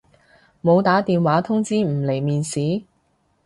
[0.63, 2.85] 冇打電話通知唔嚟面試？